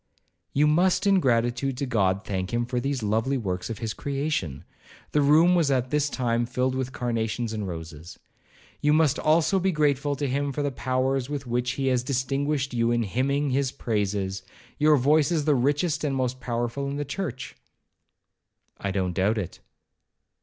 'You 0.51 0.65
must, 0.65 1.05
in 1.05 1.19
gratitude 1.19 1.77
to 1.77 1.85
God, 1.85 2.23
thank 2.25 2.51
him 2.51 2.65
for 2.65 2.79
these 2.79 3.03
lovely 3.03 3.37
works 3.37 3.69
of 3.69 3.77
his 3.77 3.93
creation;'—the 3.93 5.21
room 5.21 5.53
was 5.53 5.69
at 5.69 5.91
this 5.91 6.09
time 6.09 6.47
filled 6.47 6.73
with 6.73 6.91
carnations 6.91 7.53
and 7.53 7.67
roses;—'you 7.67 8.93
must 8.93 9.19
also 9.19 9.59
be 9.59 9.71
grateful 9.71 10.15
to 10.15 10.27
him 10.27 10.51
for 10.53 10.63
the 10.63 10.71
powers 10.71 11.29
with 11.29 11.45
which 11.45 11.73
he 11.73 11.85
has 11.85 12.01
distinguished 12.01 12.73
you 12.73 12.89
in 12.89 13.03
hymning 13.03 13.51
his 13.51 13.71
praises—your 13.71 14.97
voice 14.97 15.31
is 15.31 15.45
the 15.45 15.53
richest 15.53 16.03
and 16.03 16.15
most 16.15 16.39
powerful 16.39 16.87
in 16.89 16.95
the 16.95 17.05
church.' 17.05 17.55
'I 18.79 18.89
don't 18.89 19.13
doubt 19.13 19.37
it.' 19.37 19.59